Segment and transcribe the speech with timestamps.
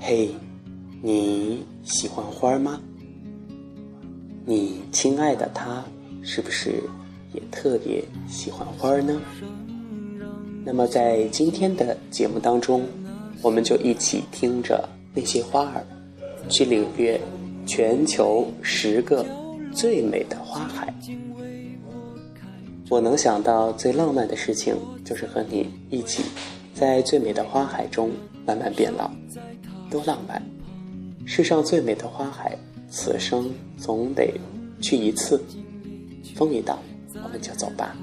[0.00, 0.30] 嘿，
[1.02, 2.80] 你喜欢花吗？
[4.46, 5.84] 你亲爱的他
[6.22, 6.82] 是不是
[7.34, 9.20] 也特别喜欢花呢？
[10.64, 12.86] 那么在今天的节目当中，
[13.42, 15.84] 我们就一起听着那些花儿，
[16.48, 17.20] 去领略
[17.66, 19.26] 全球十个
[19.72, 20.94] 最美的花海。
[22.90, 24.74] 我能想到最浪漫的事情，
[25.04, 26.22] 就是和你一起
[26.72, 28.10] 在最美的花海中
[28.46, 29.10] 慢慢变老。
[29.90, 30.42] 多浪漫！
[31.26, 32.56] 世上最美的花海，
[32.90, 34.32] 此生总得
[34.80, 35.42] 去一次。
[36.34, 36.78] 风一到，
[37.22, 37.94] 我们就走吧。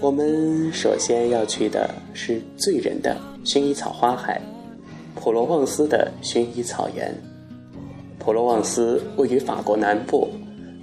[0.00, 4.40] 我们首先要去的是醉人的薰衣草花海——
[5.16, 7.14] 普罗旺斯的薰衣草园。
[8.18, 10.28] 普罗旺斯位于法国南部，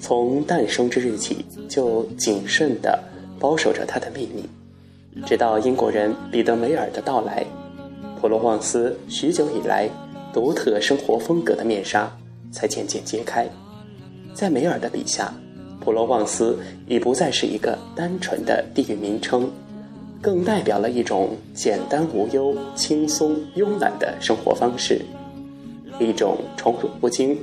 [0.08, 3.04] 从诞生之日起就谨慎地
[3.40, 4.43] 保守着它的秘密。
[5.26, 7.43] 直到英国人彼得梅尔的到来，
[8.21, 9.90] 普罗旺斯许久以来
[10.32, 12.15] 独特生活风格的面纱
[12.52, 13.49] 才渐渐揭开。
[14.32, 15.34] 在梅尔的笔下，
[15.80, 16.55] 普罗旺斯
[16.87, 19.49] 已不再是一个单纯的地域名称，
[20.21, 25.02] 更代表了一种简单无忧、轻松慵懒的生活方式，
[25.99, 27.35] 一种宠辱不惊、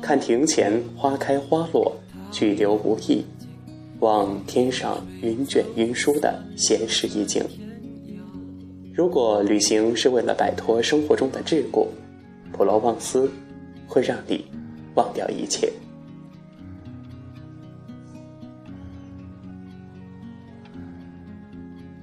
[0.00, 1.94] 看庭前花开花落、
[2.30, 3.24] 去留无意。
[4.00, 7.42] 望天上云卷云舒的闲适意境。
[8.92, 11.86] 如果旅行是为了摆脱生活中的桎梏，
[12.52, 13.30] 普罗旺斯
[13.86, 14.44] 会让你
[14.94, 15.72] 忘掉一切。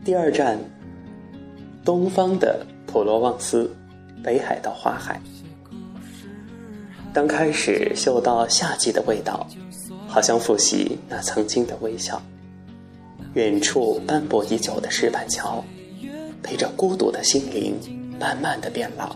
[0.04, 0.60] 第二站，
[1.86, 3.72] 东方的普罗旺斯，
[4.24, 5.22] 北海道花海。
[7.14, 9.48] 当开始嗅到夏季的味道。
[10.14, 12.22] 好像复习那曾经的微笑，
[13.34, 15.66] 远处斑驳已久的石板桥，
[16.44, 17.74] 陪着孤独的心灵，
[18.20, 19.16] 慢慢的变老。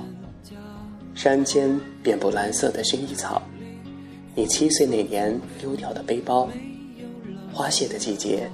[1.13, 3.40] 山间遍布蓝色的薰衣草，
[4.34, 6.50] 你七岁那年丢掉的背包，
[7.53, 8.50] 花谢的季节，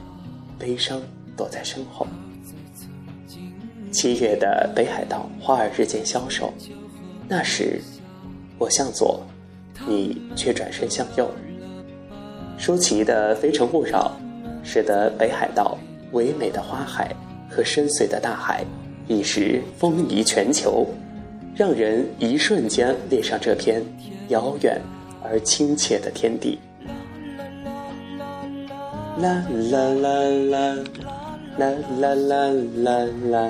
[0.59, 1.02] 悲伤
[1.38, 2.06] 躲在身后。
[3.90, 6.53] 七月的北海道花儿日渐消瘦，
[7.26, 7.80] 那时，
[8.58, 9.26] 我向左，
[9.88, 11.32] 你却转身向右。
[12.58, 14.16] 舒淇的《非诚勿扰》，
[14.68, 15.78] 使得北海道
[16.12, 17.14] 唯美的花海
[17.50, 18.64] 和深邃的大海
[19.08, 20.88] 一时风靡全球，
[21.56, 23.84] 让人一瞬间恋上这片
[24.30, 24.80] 遥远
[25.22, 26.58] 而亲切的天地。
[29.20, 30.09] 啦啦啦
[30.50, 30.75] 啦，
[31.58, 31.68] 啦
[32.00, 33.50] 啦啦啦啦，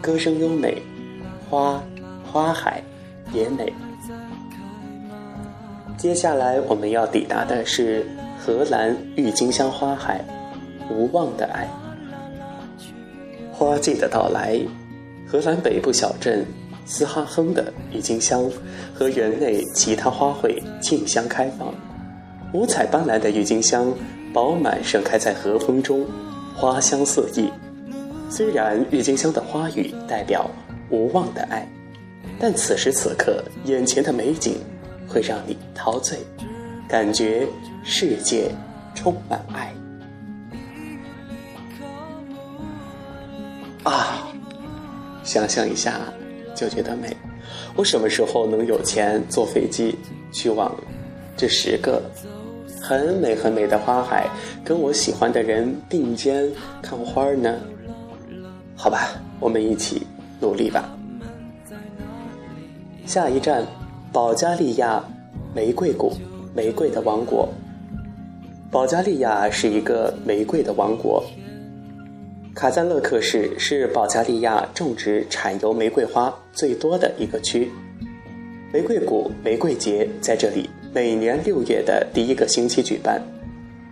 [0.00, 0.82] 歌声优美，
[1.48, 1.82] 花
[2.24, 2.82] 花海
[3.32, 3.72] 也美。
[5.96, 8.04] 接下来我们要抵达的是
[8.38, 10.22] 荷兰郁金香花海，
[10.90, 11.66] 无望的爱。
[13.50, 14.60] 花季的到来，
[15.26, 16.44] 荷兰北部小镇
[16.84, 18.50] 斯哈亨的郁金香
[18.92, 21.72] 和园内其他花卉竞相开放，
[22.52, 23.90] 五彩斑斓的郁金香
[24.32, 26.06] 饱满盛开在和风中，
[26.54, 27.48] 花香四溢。
[28.28, 30.50] 虽然郁金香的花语代表
[30.90, 31.66] 无望的爱，
[32.38, 34.58] 但此时此刻眼前的美景。
[35.06, 36.18] 会让你陶醉，
[36.88, 37.46] 感觉
[37.82, 38.50] 世界
[38.94, 39.72] 充满爱
[43.84, 44.28] 啊！
[45.22, 46.00] 想象一下
[46.54, 47.16] 就觉得美。
[47.76, 49.96] 我什么时候能有钱坐飞机
[50.32, 50.74] 去往
[51.36, 52.02] 这十个
[52.80, 54.28] 很美很美的花海，
[54.64, 56.50] 跟我喜欢的人并肩
[56.82, 57.58] 看花呢？
[58.76, 59.10] 好吧，
[59.40, 60.06] 我们一起
[60.40, 60.88] 努力吧。
[63.06, 63.66] 下一站。
[64.14, 65.04] 保加利亚
[65.52, 66.12] 玫瑰谷，
[66.54, 67.52] 玫瑰的王国。
[68.70, 71.20] 保加利亚是一个玫瑰的王国。
[72.54, 77.68] 卡赞勒克市是保加利亚种植产油玫瑰花最多的一个区。
[78.72, 83.20] 玫瑰谷玫瑰节在这里每年六月的第一个星期举办，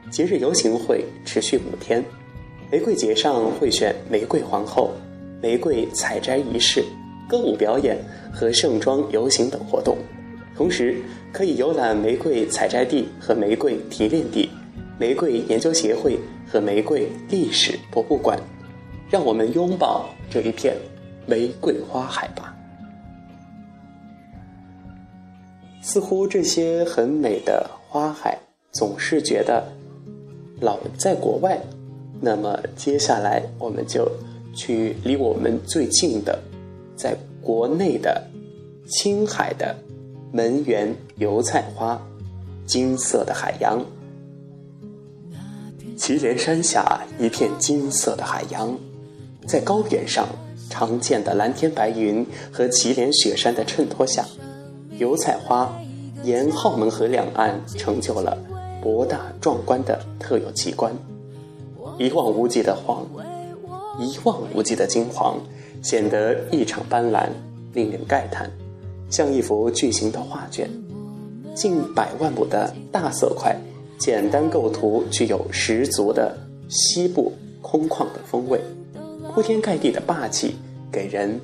[0.08, 2.00] 节日游行会持续五天。
[2.70, 4.92] 玫瑰节上会选玫瑰皇后，
[5.42, 6.84] 玫瑰采摘仪式。
[7.32, 7.96] 歌舞表演
[8.30, 9.96] 和盛装游行等活动，
[10.54, 10.96] 同时
[11.32, 14.50] 可以游览玫瑰采摘地和玫瑰提炼地、
[14.98, 18.38] 玫瑰研究协会和玫瑰历史博物馆。
[19.08, 20.76] 让我们拥抱这一片
[21.24, 22.54] 玫瑰花海吧！
[25.80, 28.38] 似乎这些很美的花海
[28.72, 29.66] 总是觉得
[30.60, 31.58] 老在国外，
[32.20, 34.06] 那么接下来我们就
[34.54, 36.38] 去离我们最近的。
[37.02, 38.22] 在国内的
[38.86, 39.74] 青海的
[40.30, 42.00] 门源油菜花，
[42.64, 43.84] 金色的海洋。
[45.96, 48.78] 祁连山下一片金色的海洋，
[49.48, 50.28] 在高原上
[50.70, 54.24] 常见的蓝天白云和祁连雪山的衬托下，
[54.96, 55.76] 油菜花
[56.22, 58.38] 沿浩门河两岸成就了
[58.80, 60.94] 博大壮观的特有奇观。
[61.98, 63.04] 一望无际的黄，
[63.98, 65.40] 一望无际的金黄，
[65.82, 67.28] 显得异常斑斓，
[67.74, 68.50] 令人慨叹，
[69.10, 70.70] 像一幅巨型的画卷。
[71.54, 73.54] 近百万亩的大色块，
[73.98, 76.34] 简单构图，具有十足的
[76.68, 78.60] 西部空旷的风味，
[79.34, 80.54] 铺天盖地的霸气，
[80.90, 81.38] 给人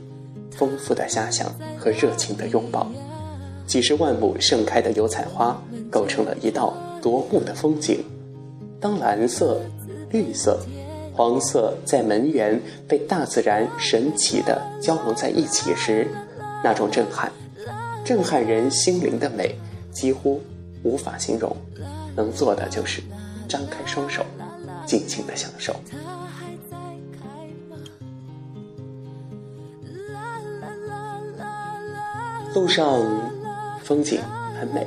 [0.50, 2.90] 丰富的遐想和热情的拥抱。
[3.66, 5.60] 几十万亩盛开的油菜花，
[5.90, 8.02] 构成了一道夺目的风景。
[8.80, 9.60] 当蓝色。
[10.10, 10.58] 绿色、
[11.18, 16.06] 黄色在门缘被大自然神奇的交融在一起时，
[16.62, 17.32] 那种震撼，
[18.04, 19.52] 震撼人心灵的美，
[19.90, 20.40] 几乎
[20.84, 21.56] 无法形容。
[22.14, 23.02] 能做的就是
[23.48, 24.24] 张开双手，
[24.86, 25.74] 尽情的享受。
[32.54, 33.04] 路上
[33.82, 34.20] 风景
[34.60, 34.86] 很美，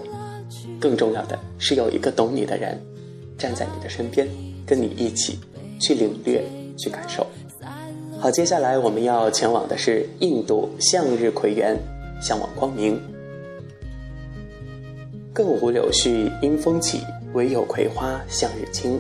[0.80, 2.82] 更重要的是有一个懂你的人
[3.38, 4.26] 站在你的身边。
[4.64, 5.38] 跟你一起
[5.82, 6.42] 去领略、
[6.78, 7.28] 去感受。
[8.20, 11.76] 好，接下来我们要前往的是印度向日葵园，
[12.22, 13.02] 向往光明。
[15.34, 17.02] 更无柳絮因风起，
[17.34, 19.00] 唯有葵花向日倾。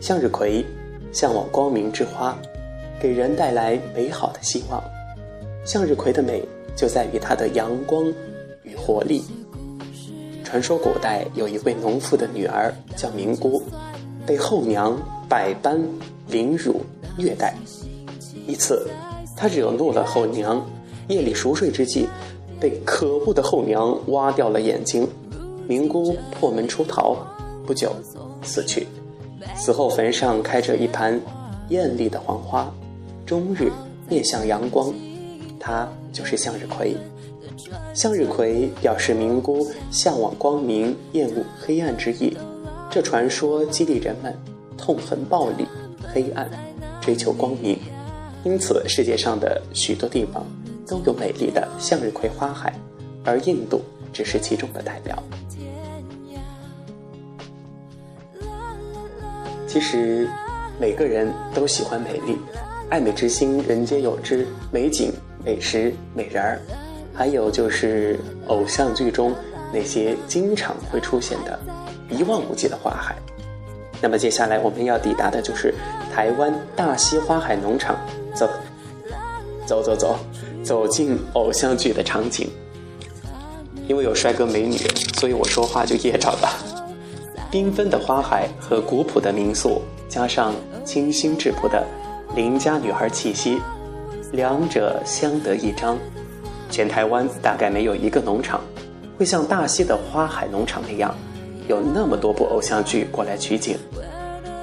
[0.00, 0.64] 向日葵，
[1.12, 2.36] 向往光明之花，
[3.00, 4.82] 给人带来美好的希望。
[5.64, 6.42] 向日葵的美
[6.74, 8.12] 就在于它的阳光
[8.62, 9.22] 与活力。
[10.44, 13.62] 传说古代有一位农妇的女儿叫明姑。
[14.26, 15.80] 被后娘百般
[16.28, 16.80] 凌辱
[17.16, 17.54] 虐待，
[18.46, 18.88] 一次，
[19.36, 20.60] 他惹怒了后娘，
[21.08, 22.08] 夜里熟睡之际，
[22.58, 25.06] 被可恶的后娘挖掉了眼睛。
[25.68, 27.16] 明姑破门出逃，
[27.66, 27.92] 不久
[28.42, 28.86] 死去。
[29.56, 31.20] 死后坟上开着一盘
[31.68, 32.72] 艳丽的黄花，
[33.24, 33.70] 终日
[34.08, 34.92] 面向阳光，
[35.58, 36.96] 他就是向日葵。
[37.94, 42.36] 向日葵表示明姑向往光明，厌恶黑暗之意。
[42.90, 44.34] 这传说激励人们
[44.76, 45.66] 痛恨暴力、
[46.12, 46.48] 黑暗，
[47.00, 47.78] 追求光明。
[48.44, 50.46] 因此，世界上的许多地方
[50.86, 52.72] 都有美丽的向日葵花海，
[53.24, 55.20] 而印度只是其中的代表。
[59.66, 60.28] 其实，
[60.80, 62.38] 每个人都喜欢美丽，
[62.88, 64.46] 爱美之心人皆有之。
[64.70, 65.12] 美景、
[65.44, 66.60] 美食、美人儿，
[67.12, 69.34] 还有就是偶像剧中
[69.72, 71.58] 那些经常会出现的。
[72.10, 73.16] 一望无际的花海，
[74.00, 75.74] 那么接下来我们要抵达的就是
[76.14, 77.96] 台湾大溪花海农场。
[78.34, 78.48] 走，
[79.66, 80.18] 走走走，
[80.62, 82.48] 走进偶像剧的场景。
[83.88, 84.76] 因为有帅哥美女，
[85.18, 86.48] 所以我说话就噎着了。
[87.50, 90.52] 缤纷的花海和古朴的民宿，加上
[90.84, 91.86] 清新质朴的
[92.34, 93.58] 邻家女孩气息，
[94.32, 95.96] 两者相得益彰。
[96.68, 98.60] 全台湾大概没有一个农场
[99.16, 101.14] 会像大溪的花海农场那样。
[101.68, 103.76] 有那么多部偶像剧过来取景，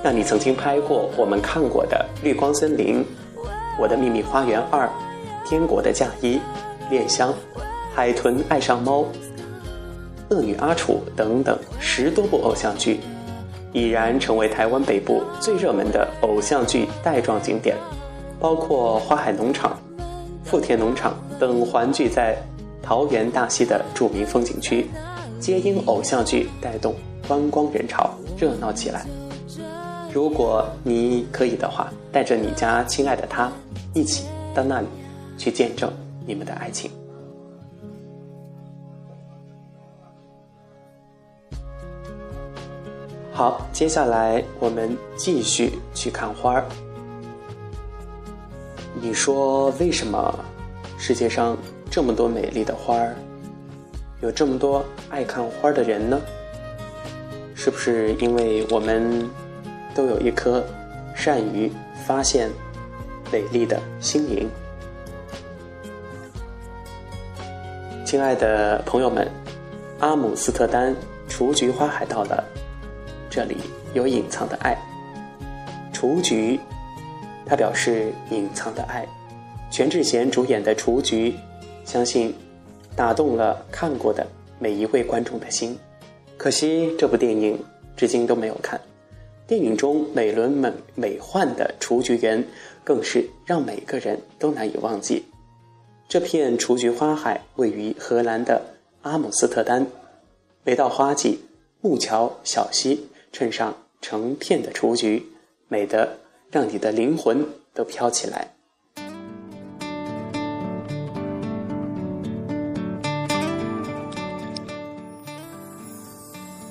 [0.04, 3.04] 那你曾经拍过我们看过的《绿光森林》
[3.80, 4.86] 《我的秘密花园二》
[5.50, 6.36] 《天国的嫁衣》
[6.90, 7.30] 《恋香》
[7.94, 9.02] 《海豚爱上猫》
[10.30, 13.00] 《恶女阿楚》等等十多部偶像剧，
[13.74, 17.76] 已然成为台湾北部最热门的偶像剧带状景点，
[18.40, 19.78] 包括花海农场、
[20.44, 22.38] 富田农场等环聚在
[22.82, 24.90] 桃园大溪的著名风景区。
[25.44, 26.96] 皆因偶像剧带动
[27.28, 29.06] 观光人潮热闹起来。
[30.14, 33.52] 如果你可以的话，带着你家亲爱的他
[33.94, 34.88] 一起到那里
[35.38, 35.92] 去见证
[36.26, 36.90] 你们的爱情。
[43.34, 46.66] 好，接下来我们继续去看花儿。
[49.02, 50.40] 你说为什么
[50.98, 51.58] 世界上
[51.92, 53.14] 这么多美丽的花儿？
[54.24, 56.18] 有这么多爱看花的人呢，
[57.54, 59.30] 是不是因为我们
[59.94, 60.64] 都有一颗
[61.14, 61.70] 善于
[62.08, 62.50] 发现
[63.34, 64.50] 美丽的心灵？
[68.06, 69.30] 亲爱的朋友们，
[70.00, 70.96] 阿姆斯特丹
[71.28, 72.42] 雏菊花海到了，
[73.30, 73.58] 这里
[73.94, 74.74] 有隐藏的爱。
[75.92, 76.58] 雏菊，
[77.46, 79.06] 它表示隐藏的爱。
[79.70, 81.32] 全智贤主演的《雏菊》，
[81.84, 82.34] 相信。
[82.96, 84.26] 打动了看过的
[84.60, 85.78] 每一位观众的心，
[86.38, 87.60] 可惜这部电影
[87.98, 88.80] 至今都没有看。
[89.46, 92.44] 电影中美轮美美奂的雏菊园，
[92.84, 95.26] 更是让每个人都难以忘记。
[96.08, 98.62] 这片雏菊花海位于荷兰的
[99.02, 99.88] 阿姆斯特丹，
[100.64, 101.44] 每到花季，
[101.82, 105.26] 木桥小溪，衬上成片的雏菊，
[105.68, 106.18] 美得
[106.52, 108.54] 让你的灵魂都飘起来。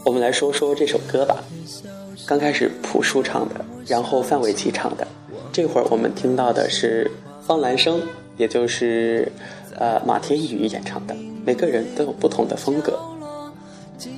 [0.04, 1.44] 我们来说说这首歌吧。
[2.26, 5.06] 刚开始朴树唱的，然后范玮琪唱的，
[5.52, 7.11] 这会儿我们听到的是
[7.47, 8.00] 方兰生，
[8.37, 9.30] 也就是
[9.76, 11.14] 呃马天宇演唱的。
[11.44, 12.99] 每个人都有不同的风格。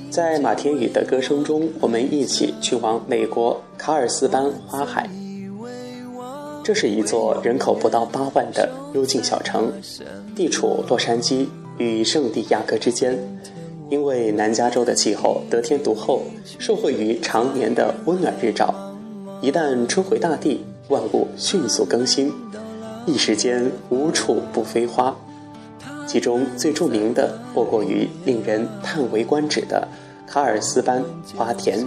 [0.09, 5.09] 在马天宇的歌声中，我们一起去往美国卡尔斯班花海。
[6.63, 9.71] 这是一座人口不到八万的幽静小城，
[10.35, 13.17] 地处洛杉矶与圣地亚哥之间。
[13.89, 16.23] 因为南加州的气候得天独厚，
[16.57, 18.73] 受惠于常年的温暖日照，
[19.41, 22.33] 一旦春回大地，万物迅速更新，
[23.05, 25.15] 一时间无处不飞花。
[26.07, 29.87] 其中最著名的莫过于令人叹为观止的
[30.27, 31.03] 卡尔斯班
[31.35, 31.85] 花田。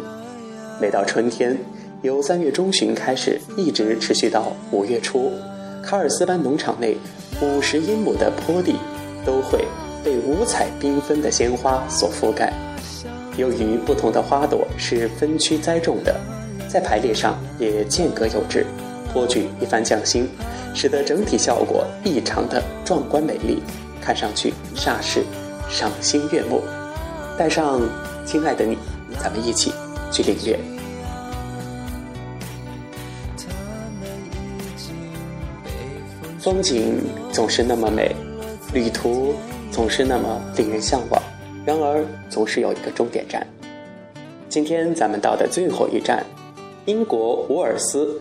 [0.81, 1.59] 每到春天，
[2.03, 5.33] 由三月中旬开始，一直持续到五月初，
[5.83, 6.97] 卡尔斯班农场内
[7.43, 8.77] 五十英亩的坡地
[9.27, 9.65] 都会。
[10.05, 12.53] 被五彩缤纷的鲜花所覆盖。
[13.37, 16.21] 由于不同的花朵是分区栽种的，
[16.69, 18.67] 在排列上也间隔有致，
[19.13, 20.29] 颇具一番匠心，
[20.75, 23.63] 使得整体效果异常的壮观美丽，
[24.01, 25.25] 看上去煞是
[25.71, 26.63] 赏心悦目。
[27.39, 27.81] 带上
[28.27, 28.77] 亲爱的你，
[29.23, 29.73] 咱们一起
[30.11, 30.59] 去领略。
[36.41, 36.97] 风景
[37.31, 38.17] 总是那么美，
[38.73, 39.35] 旅途。
[39.71, 41.23] 总是那么令人向往，
[41.65, 43.47] 然而总是有一个终点站。
[44.49, 46.25] 今天咱们到的最后一站，
[46.87, 48.21] 英国伍尔斯，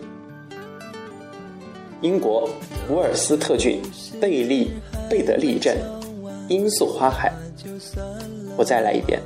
[2.01, 2.49] 英国
[2.89, 3.81] 伍尔斯特郡
[4.19, 4.71] 贝利
[5.09, 5.77] 贝德利镇
[6.49, 7.31] 罂粟花海。
[8.55, 9.19] 我再来一遍，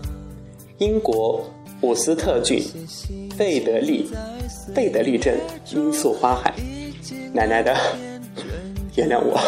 [0.77, 1.43] 英国
[1.81, 2.63] 伍斯特郡
[3.37, 4.09] 贝德利
[4.73, 6.53] 贝德利镇罂粟花海。
[7.33, 7.75] 奶奶的，
[8.95, 9.39] 原谅我。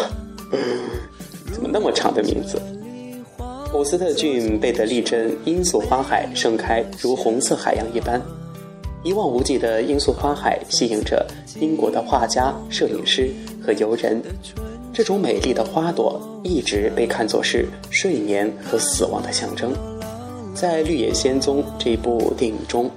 [1.54, 2.60] 怎么那么长的名字？
[3.72, 8.20] 伍斯特郡贝德利镇罂粟花海盛开如红色海洋一般，
[9.04, 11.24] 一望无际的罂粟花海吸引着
[11.60, 13.30] 英国的画家、摄影师
[13.64, 14.20] 和游人。
[14.92, 19.72] 这种美丽的花朵一直被看作是睡眠和死亡的象征。
[20.56, 22.90] 在《绿野仙踪》这部电影中，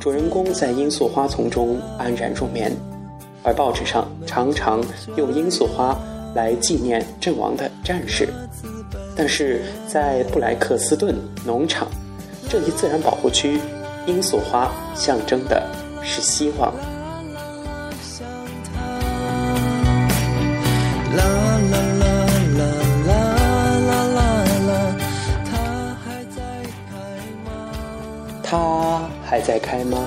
[0.00, 2.72] 主人公在罂粟花丛中安然入眠，
[3.44, 4.84] 而报纸上常常
[5.16, 5.96] 用罂粟花。
[6.34, 8.28] 来纪念阵亡的战士，
[9.16, 11.88] 但是在布莱克斯顿农场，
[12.48, 13.60] 这一自然保护区，
[14.06, 15.62] 罂粟花象征的
[16.02, 16.72] 是希望。
[28.42, 30.06] 他还在开吗？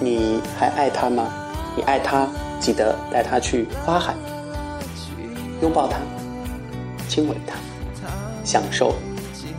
[0.00, 1.32] 你还爱他吗？
[1.74, 2.28] 你爱他，
[2.60, 4.14] 记得带他去花海。
[5.62, 5.98] 拥抱它，
[7.08, 7.54] 亲吻它，
[8.44, 8.94] 享受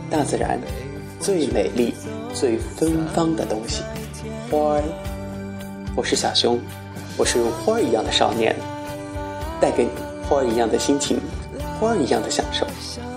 [0.08, 0.58] 大自然
[1.18, 1.92] 最美丽、
[2.32, 3.82] 最芬芳的东西——
[4.50, 4.82] 花儿。
[5.96, 6.58] 我是小熊，
[7.16, 8.54] 我是花儿一样的少年，
[9.60, 9.90] 带给你
[10.28, 11.18] 花儿一样的心情，
[11.80, 12.64] 花儿一样的享受。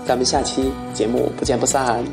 [0.04, 2.04] 咱们下期节目不见不散。